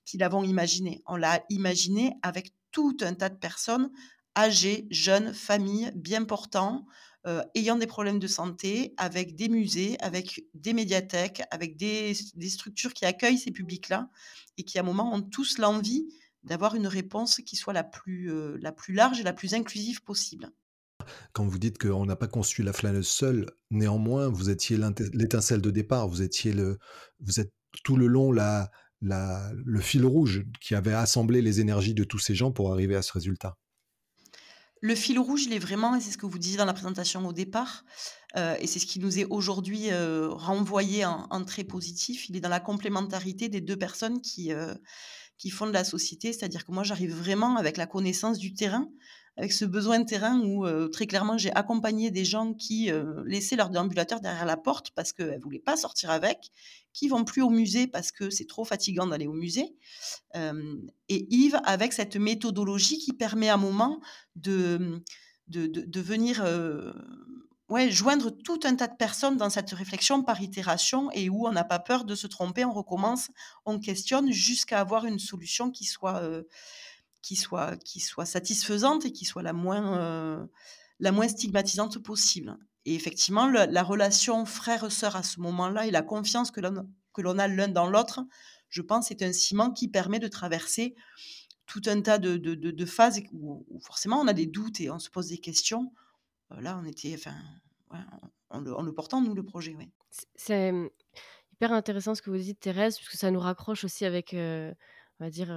qui 0.05 0.19
l'avons 0.19 0.43
imaginée. 0.43 1.03
On 1.07 1.17
l'a 1.17 1.43
imaginée 1.51 2.15
avec 2.23 2.53
tout 2.71 2.97
un 3.01 3.15
tas 3.15 3.29
de 3.29 3.37
personnes 3.37 3.91
âgées, 4.37 4.87
jeunes, 4.91 5.35
familles, 5.35 5.93
bien 5.95 6.25
portants, 6.25 6.87
euh, 7.27 7.43
ayant 7.55 7.77
des 7.77 7.87
problèmes 7.87 8.19
de 8.19 8.27
santé, 8.27 8.95
avec 8.97 9.35
des 9.35 9.49
musées, 9.49 9.99
avec 10.01 10.45
des 10.55 10.73
médiathèques, 10.73 11.43
avec 11.51 11.77
des, 11.77 12.15
structures 12.15 12.95
qui 12.95 13.05
accueillent 13.05 13.39
ces 13.39 13.51
publics-là 13.51 14.09
et 14.57 14.65
qui, 14.65 14.79
à 14.79 14.83
un 14.83 14.85
moment, 14.85 15.13
ont 15.13 15.21
tous 15.21 15.59
l'envie 15.59 16.09
d'avoir 16.45 16.75
une 16.75 16.87
réponse 16.87 17.43
qui 17.45 17.57
soit 17.57 17.75
la 17.75 17.85
plus, 17.85 18.33
euh, 18.33 18.57
la 18.61 18.73
plus 18.73 18.95
large 18.95 19.21
et 19.21 19.23
la 19.23 19.35
plus 19.35 19.53
inclusive 19.53 20.03
possible. 20.03 20.51
Quand 21.33 21.47
vous 21.47 21.59
dites 21.59 21.79
qu'on 21.79 22.07
n'a 22.07 22.17
pas 22.17 22.29
conçu 22.29 22.63
la 22.63 22.73
flâneuse 22.73 23.09
seule, 23.09 23.47
néanmoins, 23.71 24.29
vous 24.29 24.51
étiez 24.51 24.79
l'étincelle 25.13 25.61
de 25.61 25.71
départ, 25.71 26.09
vous 26.09 26.23
étiez 26.23 26.53
le, 26.53 26.79
vous 27.21 27.41
êtes 27.41 27.53
tout 27.85 27.97
le 27.97 28.07
long 28.07 28.33
la, 28.33 28.71
la, 29.03 29.51
le 29.65 29.81
fil 29.81 30.05
rouge 30.05 30.45
qui 30.61 30.75
avait 30.75 30.93
assemblé 30.93 31.43
les 31.43 31.61
énergies 31.61 31.95
de 31.95 32.05
tous 32.05 32.19
ces 32.19 32.35
gens 32.35 32.53
pour 32.53 32.73
arriver 32.73 32.97
à 32.97 33.03
ce 33.03 33.13
résultat. 33.13 33.57
Le 34.83 34.95
fil 34.95 35.19
rouge, 35.19 35.45
il 35.45 35.53
est 35.53 35.59
vraiment, 35.59 35.95
et 35.95 36.01
c'est 36.01 36.11
ce 36.11 36.17
que 36.17 36.25
vous 36.25 36.39
disiez 36.39 36.57
dans 36.57 36.65
la 36.65 36.73
présentation 36.73 37.27
au 37.27 37.35
départ, 37.35 37.85
euh, 38.37 38.57
et 38.61 38.67
c'est 38.67 38.79
ce 38.79 38.87
qui 38.87 38.99
nous 38.99 39.19
est 39.19 39.27
aujourd'hui 39.27 39.91
euh, 39.91 40.31
renvoyé 40.31 41.05
en, 41.05 41.45
très 41.45 41.65
positif, 41.65 42.31
il 42.31 42.37
est 42.37 42.41
dans 42.41 42.49
la 42.49 42.61
complémentarité 42.61 43.51
des 43.51 43.61
deux 43.61 43.77
personnes 43.77 44.23
qui, 44.23 44.55
euh, 44.55 44.75
qui 45.37 45.51
font 45.51 45.67
de 45.67 45.73
la 45.73 45.85
société, 45.85 46.33
c'est-à-dire 46.33 46.65
que 46.65 46.73
moi 46.73 46.83
j'arrive 46.83 47.15
vraiment 47.15 47.57
avec 47.57 47.77
la 47.77 47.87
connaissance 47.87 48.39
du 48.39 48.55
terrain, 48.55 48.89
avec 49.37 49.53
ce 49.53 49.65
besoin 49.65 50.01
de 50.01 50.05
terrain 50.05 50.41
où 50.41 50.67
très 50.91 51.07
clairement 51.07 51.39
j'ai 51.39 51.53
accompagné 51.53 52.11
des 52.11 52.25
gens 52.25 52.53
qui 52.53 52.91
laissaient 53.25 53.57
leur 53.57 53.71
déambulateur 53.71 54.21
derrière 54.21 54.45
la 54.45 54.57
porte 54.57 54.91
parce 54.91 55.13
qu'elles 55.13 55.39
ne 55.39 55.43
voulaient 55.43 55.59
pas 55.59 55.77
sortir 55.77 56.11
avec, 56.11 56.51
qui 56.93 57.09
vont 57.09 57.25
plus 57.25 57.41
au 57.41 57.51
musée 57.51 57.87
parce 57.87 58.13
que 58.13 58.29
c'est 58.29 58.47
trop 58.47 58.65
fatigant 58.65 59.07
d'aller 59.07 59.27
au 59.27 59.33
musée. 59.33 59.75
et 60.35 61.27
Yves, 61.35 61.61
avec 61.65 61.93
cette 61.93 62.17
méthodologie 62.17 62.99
qui 62.99 63.13
permet 63.13 63.49
à 63.49 63.55
un 63.55 63.57
moment 63.57 64.01
de, 64.37 65.03
de, 65.49 65.67
de, 65.67 66.01
venir 66.01 66.45
ouais, 67.71 67.91
joindre 67.91 68.31
tout 68.31 68.61
un 68.65 68.75
tas 68.75 68.89
de 68.89 68.97
personnes 68.97 69.37
dans 69.37 69.49
cette 69.49 69.71
réflexion 69.71 70.23
par 70.23 70.43
itération 70.43 71.11
et 71.13 71.31
où 71.31 71.47
on 71.47 71.53
n'a 71.53 71.65
pas 71.65 71.79
peur 71.79 72.05
de 72.05 72.15
se 72.15 72.27
tromper, 72.27 72.65
on 72.65 72.73
recommence, 72.73 73.31
on 73.65 73.79
questionne 73.79 74.31
jusqu'à 74.31 74.81
avoir 74.81 75.07
une 75.07 75.19
solution 75.19 75.71
qui 75.71 75.85
soit 75.85 76.21
qui 77.23 77.37
soit, 77.37 77.77
qui 77.79 78.01
soit 78.01 78.27
satisfaisante 78.27 79.05
et 79.05 79.13
qui 79.13 79.25
soit 79.25 79.43
la 79.43 79.53
moins, 79.53 79.99
euh, 79.99 80.47
la 80.99 81.13
moins 81.13 81.29
stigmatisante 81.29 81.99
possible. 81.99 82.57
Et 82.87 82.95
effectivement, 82.95 83.47
la 83.47 83.83
relation 83.83 84.47
frère-sœur 84.47 85.15
à 85.15 85.23
ce 85.23 85.41
moment-là 85.41 85.87
et 85.87 85.91
la 85.91 86.03
confiance 86.03 86.51
que 86.51 86.61
l'on, 86.61 87.39
a 87.39 87.49
l'un 87.49 87.69
dans 87.69 87.89
l'autre, 87.89 88.21
je 88.71 88.81
pense, 88.81 89.11
est 89.11 89.23
un 89.23 89.33
ciment 89.33 89.71
qui 89.71 89.89
permet 89.89 90.19
de 90.19 90.29
traverser 90.29 90.95
tout 91.67 91.83
un 91.87 92.01
tas 92.01 92.19
de, 92.19 92.37
de, 92.37 92.55
de, 92.55 92.87
phases 92.87 93.21
où, 93.33 93.65
forcément 93.85 94.19
on 94.21 94.27
a 94.27 94.33
des 94.33 94.47
doutes 94.47 94.81
et 94.81 94.91
on 94.91 94.99
se 94.99 95.11
pose 95.11 95.29
des 95.29 95.39
questions. 95.39 95.93
Euh, 96.53 96.61
là, 96.61 96.81
on 96.83 96.87
était, 96.87 97.15
enfin, 97.15 97.37
en, 98.49 98.61
le, 98.61 98.93
portant, 98.93 99.21
nous, 99.21 99.35
le 99.35 99.45
projet. 99.45 99.75
Oui. 99.79 99.91
C'est 100.35 100.73
hyper 101.53 101.73
intéressant 101.73 102.15
ce 102.15 102.23
que 102.23 102.31
vous 102.31 102.39
dites, 102.39 102.61
Thérèse, 102.61 102.97
puisque 102.97 103.17
ça 103.17 103.31
nous 103.31 103.41
raccroche 103.41 103.85
aussi 103.85 104.07
avec 104.07 104.35
on 105.21 105.25
va 105.25 105.31
dire, 105.31 105.55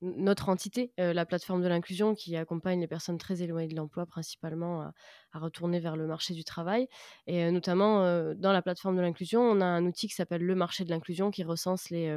notre 0.00 0.48
entité, 0.48 0.92
la 0.96 1.26
plateforme 1.26 1.62
de 1.62 1.68
l'inclusion 1.68 2.14
qui 2.14 2.34
accompagne 2.34 2.80
les 2.80 2.86
personnes 2.86 3.18
très 3.18 3.42
éloignées 3.42 3.68
de 3.68 3.76
l'emploi 3.76 4.06
principalement 4.06 4.80
à, 5.32 5.38
retourner 5.38 5.80
vers 5.80 5.96
le 5.96 6.06
marché 6.06 6.32
du 6.32 6.44
travail. 6.44 6.88
Et 7.26 7.50
notamment, 7.50 8.32
dans 8.34 8.52
la 8.52 8.62
plateforme 8.62 8.96
de 8.96 9.02
l'inclusion, 9.02 9.42
on 9.42 9.60
a 9.60 9.66
un 9.66 9.84
outil 9.84 10.08
qui 10.08 10.14
s'appelle 10.14 10.42
le 10.42 10.54
marché 10.54 10.84
de 10.84 10.90
l'inclusion 10.90 11.30
qui 11.30 11.42
recense 11.42 11.90
les, 11.90 12.16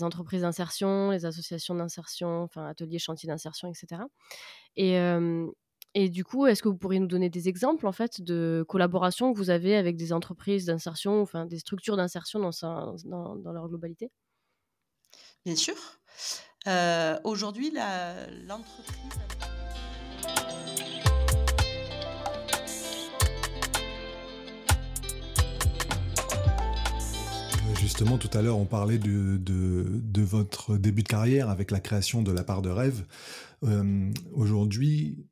entreprises 0.00 0.40
d'insertion, 0.40 1.10
les 1.10 1.26
associations 1.26 1.74
d'insertion, 1.74 2.44
enfin 2.44 2.66
ateliers, 2.66 2.98
chantiers 2.98 3.26
d'insertion, 3.26 3.68
etc. 3.68 4.02
Et, 5.94 6.08
du 6.08 6.24
coup, 6.24 6.46
est-ce 6.46 6.62
que 6.62 6.68
vous 6.68 6.78
pourriez 6.78 7.00
nous 7.00 7.08
donner 7.08 7.28
des 7.28 7.48
exemples 7.48 7.86
en 7.86 7.92
fait 7.92 8.22
de 8.22 8.64
collaborations 8.66 9.34
que 9.34 9.38
vous 9.38 9.50
avez 9.50 9.76
avec 9.76 9.96
des 9.96 10.14
entreprises 10.14 10.64
d'insertion, 10.64 11.20
enfin 11.20 11.44
des 11.44 11.58
structures 11.58 11.98
d'insertion 11.98 12.40
dans 12.40 13.52
leur 13.52 13.68
globalité? 13.68 14.10
Bien 15.46 15.56
sûr. 15.56 15.74
Euh, 16.66 17.18
aujourd'hui, 17.24 17.72
l'entreprise. 18.46 18.94
Justement, 27.80 28.18
tout 28.18 28.30
à 28.34 28.42
l'heure, 28.42 28.58
on 28.58 28.66
parlait 28.66 28.98
de, 28.98 29.38
de, 29.38 30.22
votre 30.22 30.76
début 30.76 31.02
de 31.02 31.08
carrière 31.08 31.48
avec 31.48 31.70
la 31.70 31.80
création 31.80 32.22
de 32.22 32.30
la 32.30 32.44
part 32.44 32.60
de 32.60 32.68
rêve. 32.68 33.06
Euh, 33.64 34.12
aujourd'hui, 34.32 35.26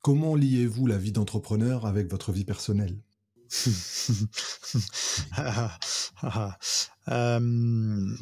comment 0.00 0.34
liez-vous 0.34 0.86
la 0.86 0.96
vie 0.96 1.12
d'entrepreneur 1.12 1.86
avec 1.86 2.10
votre 2.10 2.32
vie 2.32 2.44
personnelle? 2.44 2.98
Ah, 5.36 5.78
ah, 6.22 6.58
ah, 7.08 7.38
euh, 7.38 8.16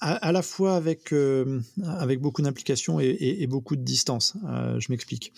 à, 0.00 0.32
la 0.32 0.42
fois 0.42 0.76
avec, 0.76 1.12
euh, 1.12 1.60
beaucoup 2.18 2.42
d'implication 2.42 3.00
et, 3.00 3.46
beaucoup 3.46 3.76
de 3.76 3.82
distance. 3.82 4.36
Euh, 4.46 4.80
je 4.80 4.90
m'explique. 4.90 5.32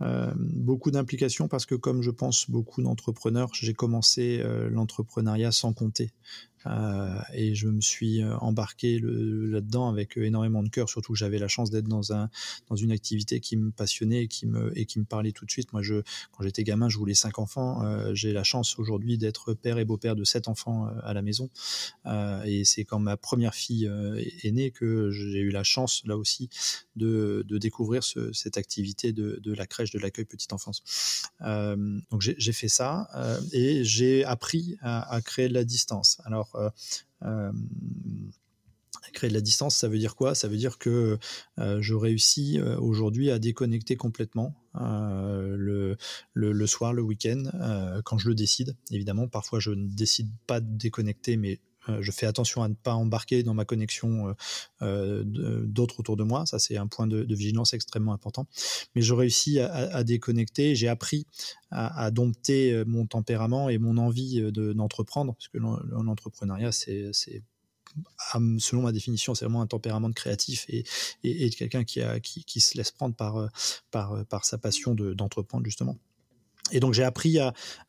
Euh, 0.00 0.32
beaucoup 0.36 0.90
d'implication 0.90 1.48
parce 1.48 1.66
que 1.66 1.74
comme 1.74 2.02
je 2.02 2.10
pense 2.10 2.50
beaucoup 2.50 2.82
d'entrepreneurs, 2.82 3.50
j'ai 3.54 3.74
commencé 3.74 4.42
l'entrepreneuriat 4.70 5.52
sans 5.52 5.72
compter. 5.72 6.12
Euh, 6.68 7.20
et 7.32 7.54
je 7.54 7.68
me 7.68 7.80
suis 7.80 8.22
euh, 8.22 8.36
embarqué 8.38 9.00
là-dedans 9.00 9.88
avec 9.88 10.18
euh, 10.18 10.24
énormément 10.24 10.62
de 10.62 10.68
cœur, 10.68 10.88
surtout 10.88 11.12
que 11.12 11.18
j'avais 11.18 11.38
la 11.38 11.48
chance 11.48 11.70
d'être 11.70 11.88
dans, 11.88 12.12
un, 12.12 12.28
dans 12.68 12.76
une 12.76 12.92
activité 12.92 13.40
qui 13.40 13.56
me 13.56 13.70
passionnait 13.70 14.24
et 14.24 14.28
qui 14.28 14.46
me, 14.46 14.76
et 14.78 14.84
qui 14.84 14.98
me 14.98 15.04
parlait 15.04 15.32
tout 15.32 15.46
de 15.46 15.50
suite. 15.50 15.72
Moi, 15.72 15.82
je, 15.82 16.02
quand 16.32 16.44
j'étais 16.44 16.64
gamin, 16.64 16.88
je 16.88 16.98
voulais 16.98 17.14
cinq 17.14 17.38
enfants. 17.38 17.82
j'ai 18.14 18.32
la 18.32 18.44
chance 18.44 18.78
aujourd'hui 18.78 19.18
d'être 19.18 19.54
père 19.54 19.78
et 19.78 19.84
beau-père 19.84 20.16
de 20.16 20.24
sept 20.24 20.48
enfants 20.48 20.88
à 21.02 21.14
la 21.14 21.22
maison. 21.22 21.48
et 22.44 22.64
c'est 22.64 22.84
quand 22.84 22.98
ma 22.98 23.16
première 23.16 23.54
fille 23.54 23.90
est 24.42 24.50
née 24.50 24.70
que 24.70 25.10
j'ai 25.10 25.40
eu 25.40 25.50
la 25.50 25.62
chance, 25.62 26.02
là 26.04 26.16
aussi, 26.16 26.48
de, 26.96 27.44
de 27.46 27.58
découvrir 27.58 28.02
ce, 28.02 28.32
cette 28.32 28.58
activité 28.58 29.12
de, 29.12 29.40
de, 29.42 29.54
la 29.54 29.66
crèche 29.66 29.90
de 29.90 29.98
l'accueil 29.98 30.24
petite 30.24 30.52
enfance. 30.52 30.82
donc 31.40 32.20
j'ai 32.20 32.52
fait 32.52 32.68
ça 32.68 33.08
et 33.52 33.84
j'ai 33.84 34.24
appris 34.24 34.76
à, 34.80 35.14
à, 35.14 35.20
créer 35.20 35.48
de 35.48 35.54
la 35.54 35.64
distance. 35.64 36.20
Alors 36.24 36.57
euh, 36.58 36.70
euh, 37.22 37.52
créer 39.12 39.30
de 39.30 39.34
la 39.34 39.40
distance, 39.40 39.76
ça 39.76 39.88
veut 39.88 39.98
dire 39.98 40.14
quoi? 40.14 40.34
Ça 40.34 40.48
veut 40.48 40.56
dire 40.56 40.78
que 40.78 41.18
euh, 41.58 41.80
je 41.80 41.94
réussis 41.94 42.60
aujourd'hui 42.78 43.30
à 43.30 43.38
déconnecter 43.38 43.96
complètement 43.96 44.54
le, 44.74 45.96
le, 46.34 46.66
soir, 46.66 46.92
le 46.92 47.02
week-end, 47.02 47.42
quand 48.04 48.18
je 48.18 48.28
le 48.28 48.34
décide. 48.34 48.76
Évidemment, 48.90 49.26
parfois 49.26 49.60
je 49.60 49.70
ne 49.70 49.88
décide 49.88 50.30
pas 50.46 50.60
de 50.60 50.76
déconnecter, 50.76 51.36
mais 51.36 51.58
je 52.00 52.10
fais 52.10 52.26
attention 52.26 52.62
à 52.62 52.68
ne 52.68 52.74
pas 52.74 52.94
embarquer 52.94 53.42
dans 53.42 53.54
ma 53.54 53.64
connexion 53.64 54.28
euh, 54.28 54.34
euh, 54.82 55.62
d'autres 55.66 56.00
autour 56.00 56.16
de 56.16 56.24
moi. 56.24 56.46
Ça, 56.46 56.58
c'est 56.58 56.76
un 56.76 56.86
point 56.86 57.06
de, 57.06 57.26
vigilance 57.34 57.74
extrêmement 57.74 58.12
important. 58.12 58.46
Mais 58.94 59.02
je 59.02 59.14
réussis 59.14 59.60
à, 59.60 60.02
déconnecter. 60.04 60.74
J'ai 60.74 60.88
appris 60.88 61.26
à, 61.70 62.10
dompter 62.10 62.84
mon 62.86 63.06
tempérament 63.06 63.68
et 63.68 63.78
mon 63.78 63.96
envie 63.96 64.40
d'entreprendre, 64.52 65.34
parce 65.34 65.48
que 65.48 65.58
l'entrepreneuriat, 65.58 66.72
c'est 66.72 67.12
selon 68.58 68.82
ma 68.82 68.92
définition, 68.92 69.34
c'est 69.34 69.44
vraiment 69.44 69.62
un 69.62 69.66
tempérament 69.66 70.08
de 70.08 70.14
créatif 70.14 70.66
et, 70.68 70.84
et, 71.22 71.48
de 71.48 71.54
quelqu'un 71.54 71.84
qui, 71.84 72.60
se 72.60 72.76
laisse 72.76 72.90
prendre 72.90 73.14
par 73.14 74.44
sa 74.44 74.58
passion 74.58 74.94
d'entreprendre, 74.94 75.64
justement. 75.64 75.96
Et 76.72 76.80
donc 76.80 76.94
j'ai 76.94 77.04
appris 77.04 77.38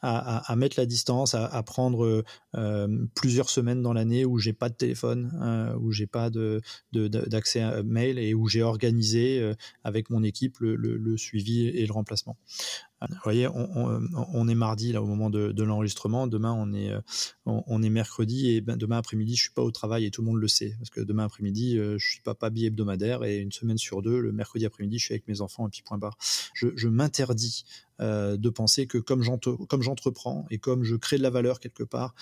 à, 0.02 0.56
mettre 0.56 0.80
la 0.80 0.86
distance, 0.86 1.36
à, 1.36 1.64
prendre 1.64 2.24
euh, 2.56 3.06
plusieurs 3.16 3.50
semaines 3.50 3.82
dans 3.82 3.94
l'année 3.94 4.26
où 4.26 4.40
j'ai 4.40 4.54
pas 4.54 4.70
de 4.70 4.74
téléphone, 4.74 5.32
euh, 5.42 5.76
où 5.80 5.92
j'ai 5.92 6.08
pas 6.08 6.30
de, 6.30 6.62
d'accès 6.92 7.62
à 7.62 7.84
mail 7.84 8.18
et 8.20 8.34
où 8.34 8.48
j'ai 8.48 8.64
organisé 8.64 9.40
euh, 9.40 9.54
avec 9.84 10.10
mon 10.10 10.24
équipe 10.24 10.58
le, 10.60 11.18
suivi 11.18 11.68
et 11.68 11.86
le 11.86 11.94
remplacement. 11.94 12.38
Vous 13.08 13.16
voyez, 13.24 13.48
on, 13.48 14.48
est 14.50 14.56
mardi 14.56 14.92
là 14.92 15.02
au 15.02 15.06
moment 15.06 15.30
de, 15.30 15.64
l'enregistrement. 15.64 16.28
Demain, 16.28 16.52
on 16.52 16.74
est, 16.74 16.92
euh, 16.92 17.00
on, 17.46 17.82
est 17.82 17.90
mercredi 17.90 18.52
et 18.52 18.62
ben, 18.62 18.76
demain 18.76 18.98
après-midi, 18.98 19.36
je 19.36 19.44
suis 19.44 19.54
pas 19.54 19.62
au 19.62 19.72
travail 19.72 20.06
et 20.06 20.12
tout 20.12 20.22
le 20.22 20.28
monde 20.28 20.40
le 20.40 20.48
sait 20.50 20.76
parce 20.78 20.90
que 20.90 21.00
demain 21.00 21.24
après-midi, 21.24 21.78
euh, 21.78 21.98
je 21.98 22.10
suis 22.10 22.22
papa 22.22 22.50
bi-hebdomadaire 22.50 23.24
et 23.24 23.38
une 23.38 23.54
semaine 23.54 23.78
sur 23.78 24.02
deux, 24.02 24.20
le 24.20 24.34
mercredi 24.34 24.66
après-midi, 24.66 25.00
je 25.00 25.06
suis 25.06 25.14
avec 25.14 25.28
mes 25.30 25.40
enfants 25.40 25.68
et 25.68 25.70
puis 25.70 25.82
point 25.82 25.98
barre. 25.98 26.18
Je, 26.54 26.88
m'interdis 26.88 27.64
euh, 28.02 28.36
de 28.36 28.50
penser 28.50 28.86
que 28.86 28.98
comme 28.98 29.22
j'entreprends 29.24 30.46
et 30.50 30.58
comme 30.58 30.84
je 30.84 30.96
crée 30.96 31.18
de 31.18 31.24
la 31.24 31.30
valeur 31.30 31.60
quelque 31.60 31.84
part, 31.84 32.16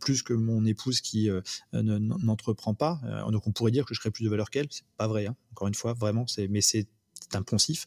plus 0.00 0.22
que 0.22 0.32
mon 0.32 0.64
épouse 0.64 1.00
qui 1.00 1.28
n'entreprend 1.72 2.74
pas, 2.74 3.00
donc 3.30 3.46
on 3.46 3.52
pourrait 3.52 3.72
dire 3.72 3.84
que 3.84 3.94
je 3.94 4.00
crée 4.00 4.10
plus 4.10 4.24
de 4.24 4.30
valeur 4.30 4.48
qu'elle. 4.50 4.68
C'est 4.70 4.84
pas 4.96 5.08
vrai. 5.08 5.26
Hein. 5.26 5.36
Encore 5.50 5.68
une 5.68 5.74
fois, 5.74 5.92
vraiment, 5.92 6.26
c'est 6.26 6.48
mais 6.48 6.60
c'est 6.60 6.86
un 7.32 7.42
poncif, 7.42 7.86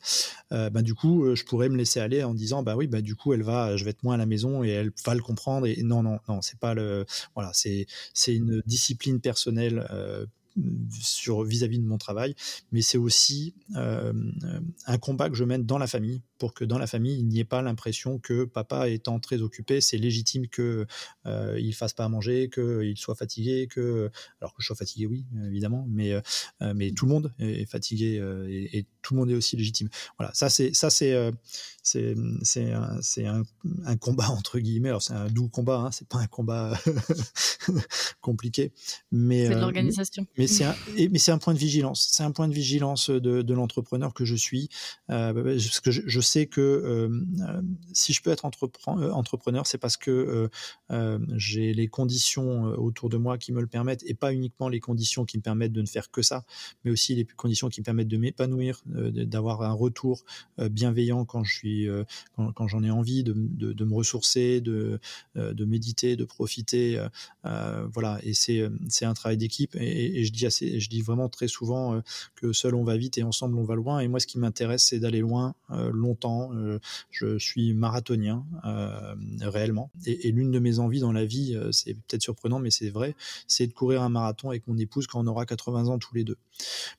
euh, 0.51 0.69
bah, 0.69 0.81
du 0.81 0.93
coup, 0.93 1.25
euh, 1.25 1.35
je 1.35 1.45
pourrais 1.45 1.69
me 1.69 1.77
laisser 1.77 1.99
aller 1.99 2.23
en 2.23 2.33
disant, 2.33 2.63
bah 2.63 2.75
oui, 2.75 2.87
bah 2.87 3.01
du 3.01 3.15
coup, 3.15 3.33
elle 3.33 3.43
va, 3.43 3.77
je 3.77 3.83
vais 3.83 3.91
être 3.91 4.03
moins 4.03 4.15
à 4.15 4.17
la 4.17 4.25
maison 4.25 4.63
et 4.63 4.69
elle 4.69 4.91
va 5.05 5.15
le 5.15 5.21
comprendre. 5.21 5.67
Et 5.67 5.81
non, 5.83 6.03
non, 6.03 6.19
non, 6.27 6.41
c'est 6.41 6.59
pas 6.59 6.73
le, 6.73 7.05
voilà, 7.35 7.51
c'est 7.53 7.87
c'est 8.13 8.35
une 8.35 8.61
discipline 8.65 9.19
personnelle 9.21 9.87
euh, 9.91 10.25
sur 11.01 11.43
vis-à-vis 11.43 11.79
de 11.79 11.85
mon 11.85 11.97
travail, 11.97 12.35
mais 12.71 12.81
c'est 12.81 12.97
aussi 12.97 13.53
un 13.75 14.97
combat 14.99 15.29
que 15.29 15.35
je 15.35 15.43
mène 15.43 15.65
dans 15.65 15.77
la 15.77 15.87
famille 15.87 16.21
pour 16.37 16.53
que 16.53 16.63
dans 16.63 16.77
la 16.77 16.87
famille, 16.87 17.17
il 17.17 17.27
n'y 17.27 17.39
ait 17.39 17.45
pas 17.45 17.61
l'impression 17.61 18.19
que 18.19 18.45
papa 18.45 18.89
étant 18.89 19.19
très 19.19 19.41
occupé, 19.41 19.81
c'est 19.81 19.97
légitime 19.97 20.47
que 20.47 20.85
euh, 21.25 21.59
il 21.59 21.73
fasse 21.73 21.93
pas 21.93 22.05
à 22.05 22.09
manger, 22.09 22.49
qu'il 22.49 22.97
soit 22.97 23.15
fatigué, 23.15 23.67
que 23.67 24.09
alors 24.41 24.53
que 24.53 24.61
je 24.61 24.67
sois 24.67 24.75
fatigué, 24.75 25.07
oui, 25.07 25.25
évidemment, 25.47 25.87
mais 25.89 26.13
euh, 26.13 26.21
mais 26.75 26.91
tout 26.91 27.05
le 27.05 27.11
monde 27.11 27.33
est 27.39 27.65
fatigué 27.65 28.17
euh, 28.19 28.47
et, 28.49 28.85
tout 29.01 29.13
le 29.13 29.21
monde 29.21 29.31
est 29.31 29.35
aussi 29.35 29.55
légitime. 29.55 29.87
Voilà, 30.17 30.33
ça 30.33 30.49
c'est 30.49 30.73
ça 30.73 30.89
c'est 30.89 31.13
euh, 31.13 31.31
c'est 31.81 32.13
c'est 32.41 32.73
un, 32.73 32.99
un, 33.19 33.43
un, 33.85 33.95
combat 33.95 34.29
entre 34.29 34.59
guillemets. 34.59 34.89
Alors 34.89 35.01
c'est 35.01 35.13
un 35.13 35.27
doux 35.27 35.47
combat, 35.47 35.77
hein, 35.77 35.91
c'est 35.91 36.07
pas 36.07 36.17
un 36.17 36.27
combat 36.27 36.77
compliqué, 38.21 38.73
mais 39.11 39.47
c'est 39.47 39.55
de 39.55 39.61
l'organisation. 39.61 40.27
Mais 40.37 40.46
mais 41.09 41.19
c'est 41.19 41.31
un 41.31 41.37
point 41.37 41.53
de 41.53 41.59
vigilance. 41.59 42.07
C'est 42.11 42.23
un 42.23 42.31
point 42.31 42.47
de 42.47 42.53
vigilance 42.53 43.09
de, 43.09 43.53
l'entrepreneur 43.53 44.13
que 44.13 44.25
je 44.25 44.35
suis, 44.35 44.69
parce 45.07 45.79
que 45.79 45.91
je, 45.91 46.19
sais 46.21 46.45
que 46.45 46.61
euh, 46.61 47.09
euh, 47.41 47.61
si 47.93 48.13
je 48.13 48.21
peux 48.21 48.31
être 48.31 48.45
euh, 48.45 49.11
entrepreneur, 49.11 49.65
c'est 49.65 49.77
parce 49.77 49.97
que 49.97 50.49
j'ai 51.35 51.73
les 51.73 51.87
conditions 51.87 52.63
autour 52.63 53.09
de 53.09 53.17
moi 53.17 53.37
qui 53.37 53.51
me 53.51 53.61
le 53.61 53.67
permettent 53.67 54.03
et 54.05 54.13
pas 54.13 54.33
uniquement 54.33 54.69
les 54.69 54.79
conditions 54.79 55.25
qui 55.25 55.37
me 55.37 55.41
permettent 55.41 55.73
de 55.73 55.81
ne 55.81 55.87
faire 55.87 56.11
que 56.11 56.21
ça, 56.21 56.45
mais 56.83 56.91
aussi 56.91 57.15
les 57.15 57.25
conditions 57.25 57.69
qui 57.69 57.81
me 57.81 57.85
permettent 57.85 58.07
de 58.07 58.17
m'épanouir, 58.17 58.81
d'avoir 58.85 59.61
un 59.61 59.73
retour 59.73 60.23
bienveillant 60.57 61.25
quand 61.25 61.43
je 61.43 61.55
suis, 61.55 61.87
quand, 62.35 62.67
j'en 62.67 62.83
ai 62.83 62.91
envie, 62.91 63.23
de, 63.23 63.33
me 63.33 63.93
ressourcer, 63.93 64.61
de, 64.61 64.99
méditer, 65.65 66.15
de 66.15 66.25
profiter. 66.25 67.03
voilà, 67.43 68.19
et 68.23 68.33
c'est 68.33 69.05
un 69.05 69.13
travail 69.13 69.37
d'équipe 69.37 69.75
et, 69.75 70.23
je 70.23 70.31
je 70.37 70.89
dis 70.89 71.01
vraiment 71.01 71.29
très 71.29 71.47
souvent 71.47 72.01
que 72.35 72.53
seul 72.53 72.75
on 72.75 72.83
va 72.83 72.97
vite 72.97 73.17
et 73.17 73.23
ensemble 73.23 73.57
on 73.57 73.63
va 73.63 73.75
loin. 73.75 73.99
Et 73.99 74.07
moi, 74.07 74.19
ce 74.19 74.27
qui 74.27 74.39
m'intéresse, 74.39 74.83
c'est 74.83 74.99
d'aller 74.99 75.19
loin, 75.19 75.55
longtemps 75.69 76.17
temps. 76.17 76.51
Euh, 76.53 76.79
je 77.09 77.37
suis 77.37 77.73
marathonien 77.73 78.45
euh, 78.65 79.15
réellement. 79.41 79.89
Et, 80.05 80.31
l'une 80.31 80.51
de 80.51 80.59
mes 80.59 80.79
envies 80.79 80.99
dans 80.99 81.11
la 81.11 81.25
vie, 81.25 81.55
euh, 81.55 81.71
c'est 81.71 81.93
peut-être 81.93 82.21
surprenant, 82.21 82.59
mais 82.59 82.71
c'est 82.71 82.89
vrai, 82.89 83.15
c'est 83.47 83.67
de 83.67 83.73
courir 83.73 84.01
un 84.01 84.09
marathon 84.09 84.49
avec 84.49 84.67
mon 84.67 84.77
épouse 84.77 85.07
quand 85.07 85.19
on 85.23 85.27
aura 85.27 85.45
80 85.45 85.87
ans 85.87 85.97
tous 85.97 86.13
les 86.15 86.23
deux. 86.23 86.37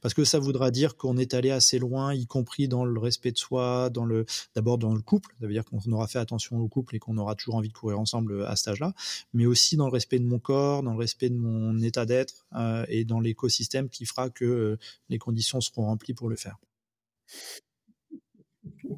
Parce 0.01 0.15
que 0.15 0.25
ça 0.25 0.39
voudra 0.39 0.71
dire 0.71 0.97
qu'on 0.97 1.17
est 1.17 1.35
allé 1.35 1.51
assez 1.51 1.79
loin, 1.79 2.15
y 2.15 2.27
compris 2.27 2.69
dans 2.69 2.85
le 2.85 2.99
respect 2.99 3.33
de 3.33 3.39
soi, 3.39 3.91
dans 3.91 4.05
le, 4.05 4.25
d'abord 4.55 4.79
dans 4.79 4.95
le 4.95 5.01
couple, 5.01 5.35
ça 5.41 5.47
veut 5.47 5.53
dire 5.53 5.65
qu'on 5.65 5.81
aura 5.93 6.07
fait 6.07 6.19
attention 6.19 6.59
au 6.59 6.69
couple 6.69 6.97
et 6.97 6.99
qu'on 6.99 7.19
aura 7.19 7.35
toujours 7.35 7.57
envie 7.57 7.69
de 7.69 7.73
courir 7.73 7.99
ensemble 7.99 8.45
à 8.47 8.57
cet 8.57 8.69
âge-là, 8.69 8.95
mais 9.35 9.47
aussi 9.47 9.77
dans 9.77 9.87
le 9.87 9.93
respect 9.93 10.19
de 10.19 10.27
mon 10.27 10.39
corps, 10.39 10.83
dans 10.83 10.93
le 10.93 10.99
respect 10.99 11.29
de 11.29 11.37
mon 11.37 11.81
état 11.81 12.07
d'être 12.07 12.47
et 12.89 13.05
dans 13.05 13.21
l'écosystème 13.29 13.89
qui 13.89 14.07
fera 14.07 14.31
que 14.31 14.79
les 15.09 15.19
conditions 15.19 15.61
seront 15.61 15.87
remplies 15.87 16.15
pour 16.15 16.29
le 16.29 16.37
faire. 16.37 16.57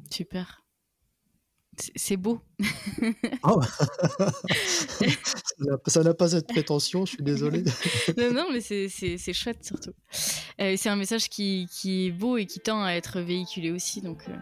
Super. 0.09 0.63
c'est 1.95 2.17
beau. 2.17 2.41
Ah 3.43 3.55
ça 5.87 6.03
n'a 6.03 6.13
pas 6.13 6.29
cette 6.29 6.47
prétention, 6.47 7.05
je 7.05 7.13
suis 7.13 7.23
désolé. 7.23 7.63
non, 8.17 8.33
non, 8.33 8.47
mais 8.51 8.61
c'est 8.61 9.33
chouette 9.33 9.63
surtout. 9.63 9.93
Euh, 10.59 10.75
c'est 10.77 10.89
un 10.89 10.95
message 10.95 11.29
qui, 11.29 11.67
qui, 11.71 12.07
est 12.07 12.11
beau 12.11 12.37
et 12.37 12.45
qui 12.45 12.59
tend 12.59 12.83
à 12.83 12.91
être 12.91 13.19
véhiculé 13.19 13.71
aussi, 13.71 14.01
donc 14.01 14.23
euh. 14.29 14.35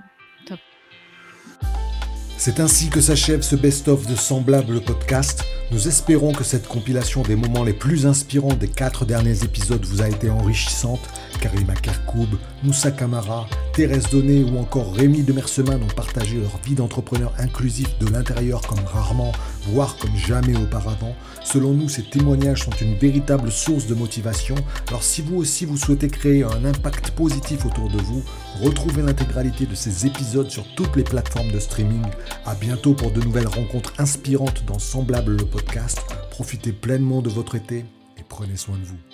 C'est 2.41 2.61
ainsi 2.61 2.87
que 2.87 3.01
s'achève 3.01 3.41
ce 3.41 3.57
best-of 3.57 4.07
de 4.07 4.15
Semblable 4.15 4.79
podcast. 4.79 5.43
Nous 5.73 5.89
espérons 5.89 6.31
que 6.31 6.45
cette 6.45 6.69
compilation 6.69 7.21
des 7.21 7.35
moments 7.35 7.65
les 7.65 7.73
plus 7.73 8.05
inspirants 8.05 8.53
des 8.53 8.69
quatre 8.69 9.03
derniers 9.03 9.43
épisodes 9.43 9.83
vous 9.83 10.01
a 10.01 10.07
été 10.07 10.29
enrichissante. 10.29 11.01
Karima 11.39 11.73
Kerkoub, 11.73 12.29
Moussa 12.63 12.91
Kamara, 12.91 13.47
Thérèse 13.73 14.09
Donné 14.09 14.43
ou 14.43 14.57
encore 14.57 14.93
Rémi 14.93 15.23
de 15.23 15.33
Merseman 15.33 15.81
ont 15.81 15.95
partagé 15.95 16.37
leur 16.37 16.59
vie 16.65 16.75
d'entrepreneur 16.75 17.33
inclusif 17.37 17.97
de 17.99 18.07
l'intérieur 18.07 18.61
comme 18.61 18.83
rarement, 18.85 19.31
voire 19.67 19.95
comme 19.97 20.15
jamais 20.15 20.57
auparavant. 20.57 21.15
Selon 21.43 21.73
nous, 21.73 21.89
ces 21.89 22.03
témoignages 22.03 22.63
sont 22.63 22.71
une 22.81 22.95
véritable 22.95 23.51
source 23.51 23.87
de 23.87 23.95
motivation. 23.95 24.55
Alors 24.89 25.03
si 25.03 25.21
vous 25.21 25.37
aussi 25.37 25.65
vous 25.65 25.77
souhaitez 25.77 26.09
créer 26.09 26.43
un 26.43 26.65
impact 26.65 27.11
positif 27.11 27.65
autour 27.65 27.89
de 27.89 27.97
vous, 27.97 28.23
retrouvez 28.61 29.01
l'intégralité 29.01 29.65
de 29.65 29.75
ces 29.75 30.05
épisodes 30.05 30.49
sur 30.49 30.65
toutes 30.75 30.95
les 30.95 31.03
plateformes 31.03 31.51
de 31.51 31.59
streaming. 31.59 32.05
A 32.45 32.55
bientôt 32.55 32.93
pour 32.93 33.11
de 33.11 33.21
nouvelles 33.21 33.47
rencontres 33.47 33.93
inspirantes 33.97 34.63
dans 34.65 34.79
Semblable 34.79 35.37
le 35.37 35.45
podcast. 35.45 36.01
Profitez 36.31 36.73
pleinement 36.73 37.21
de 37.21 37.29
votre 37.29 37.55
été 37.55 37.85
et 38.17 38.23
prenez 38.27 38.57
soin 38.57 38.77
de 38.77 38.83
vous. 38.83 39.08